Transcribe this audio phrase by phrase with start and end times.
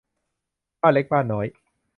[0.81, 1.47] บ้านเล็กบ้านน้อย